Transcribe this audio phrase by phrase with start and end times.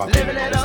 [0.00, 0.18] my baby.
[0.18, 0.59] Living it up.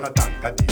[0.00, 0.69] la tanca di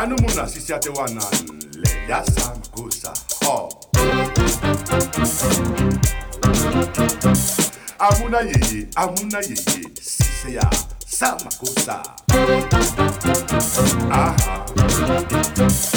[0.00, 1.24] anu muna sisi ate wanan
[1.72, 3.12] le yasa gusa
[3.44, 3.68] ho oh.
[7.98, 9.56] amuna ye, amuna ye,
[10.02, 10.70] sise ya
[11.06, 12.02] samakusa
[14.10, 14.66] aha.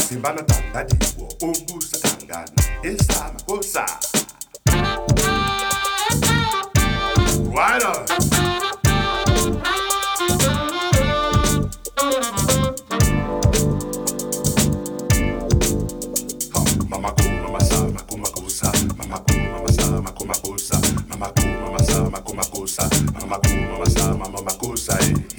[0.10, 3.86] Simbana tandadiwo ongusa tangana esamakusa
[7.56, 8.73] right on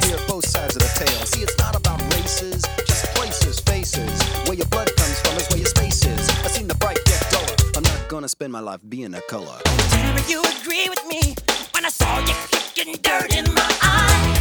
[0.00, 1.26] I hear both sides of the tale.
[1.26, 4.22] See, it's not about races, just places, faces.
[4.46, 6.28] Where your blood comes from is where your space is.
[6.44, 7.56] I've seen the bright get duller.
[7.76, 9.58] I'm not gonna spend my life being a color.
[10.16, 11.34] Did you agree with me
[11.72, 14.37] when I saw you kicking dirt in my eye?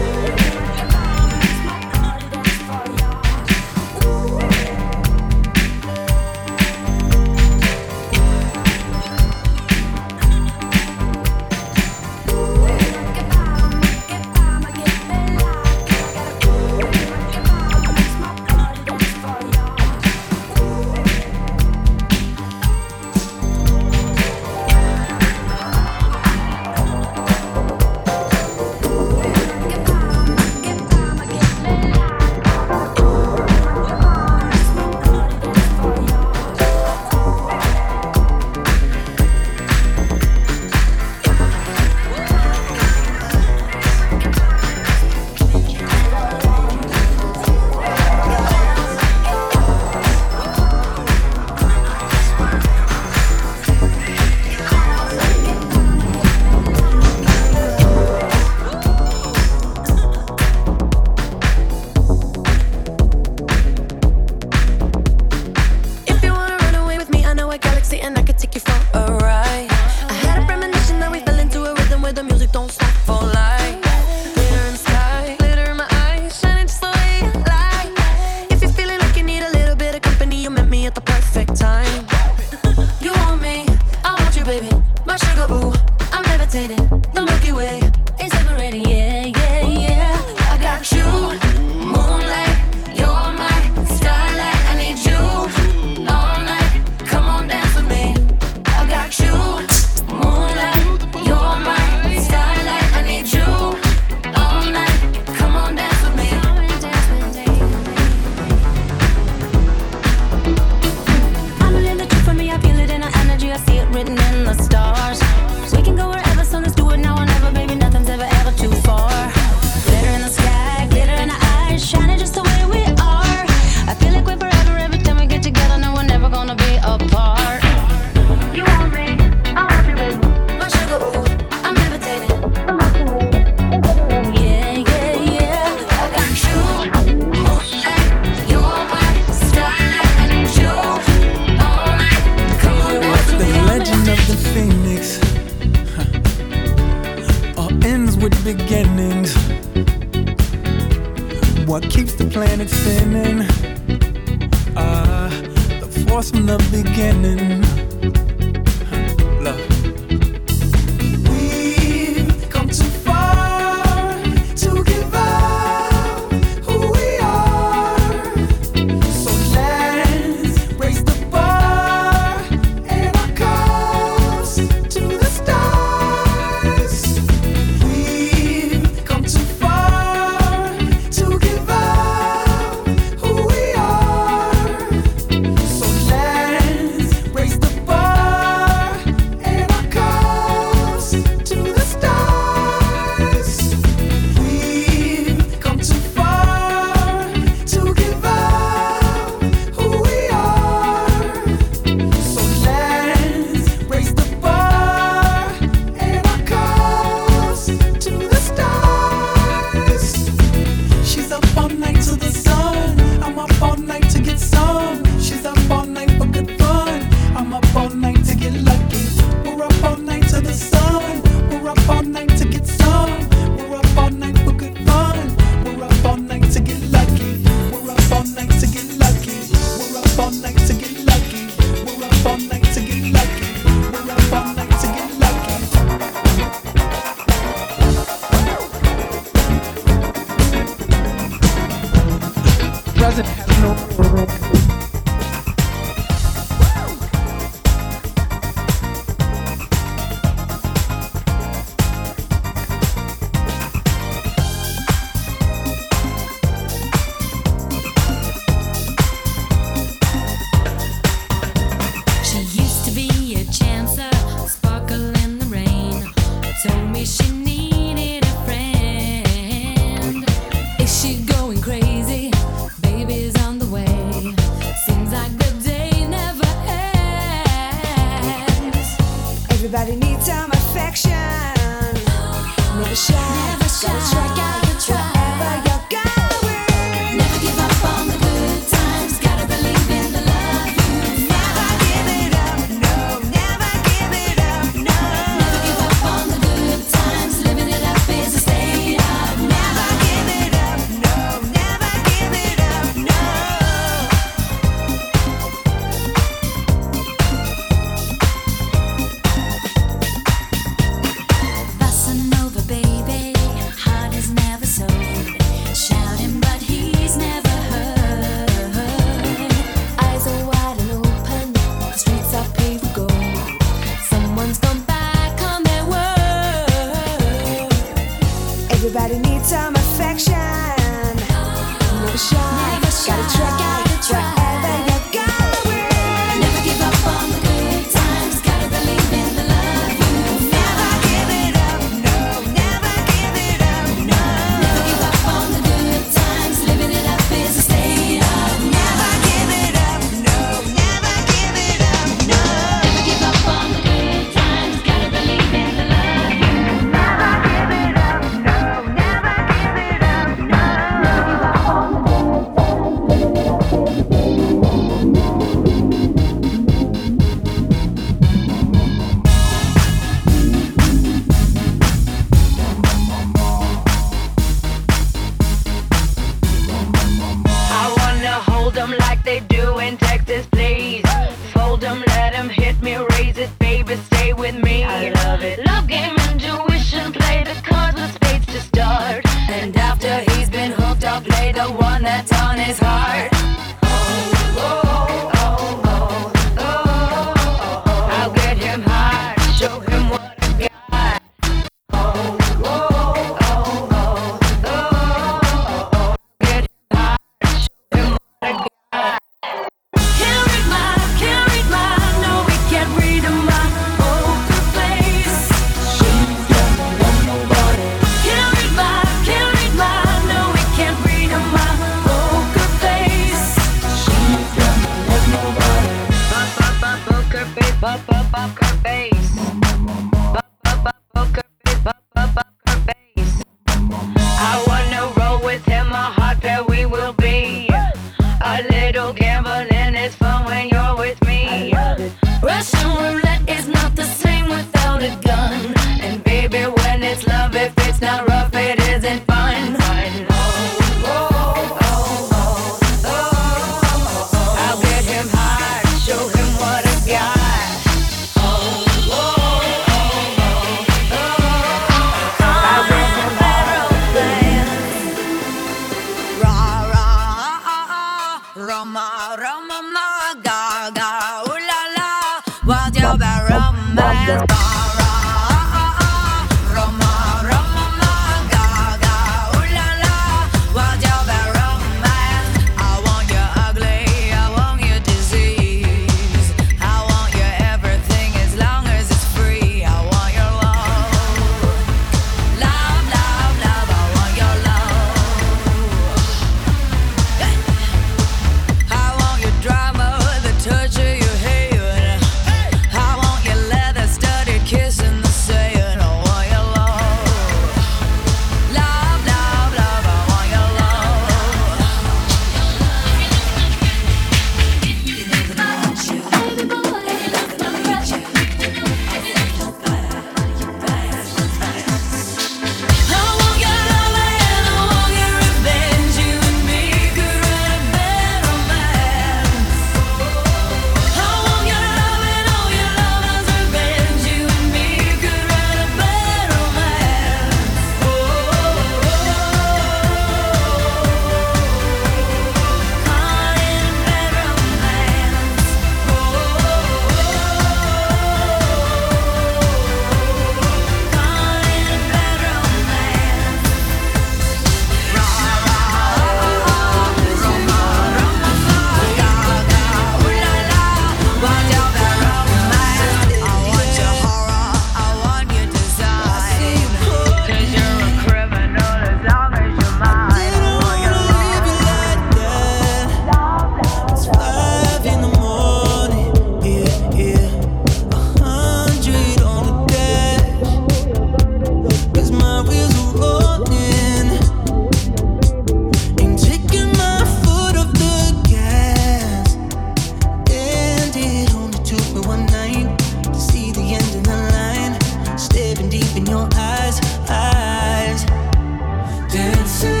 [599.31, 600.00] Dancing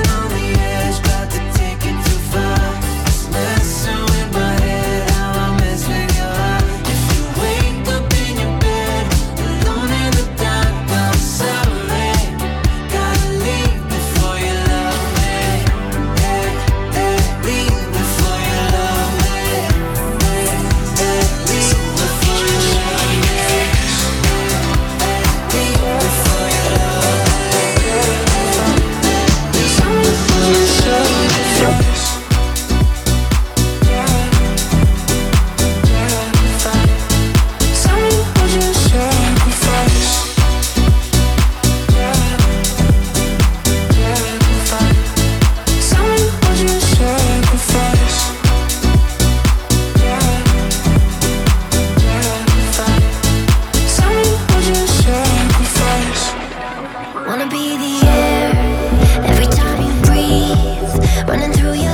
[61.31, 61.90] running through your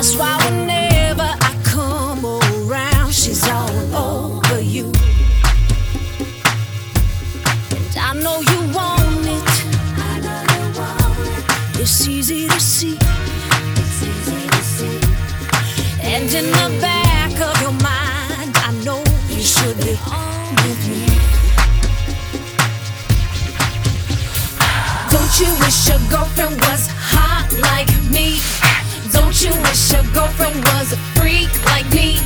[0.00, 4.86] That's why whenever I come around, she's all over you.
[7.76, 9.52] And I know you want it.
[11.78, 12.96] It's easy to see.
[12.96, 15.00] It's easy to see.
[16.00, 21.04] And in the back of your mind, I know you should be home with me.
[25.10, 27.89] Don't you wish your girlfriend was hot like?
[29.42, 32.18] you wish your girlfriend was a freak like me?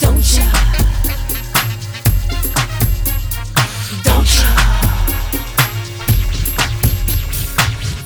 [0.00, 0.46] Don't ya?
[4.02, 4.50] Don't ya?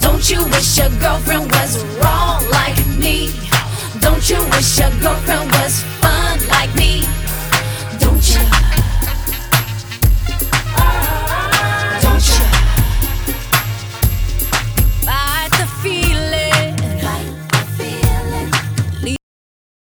[0.01, 3.31] Don't you wish your girlfriend was wrong like me?
[4.01, 7.20] Don't you wish your girlfriend was fun like me?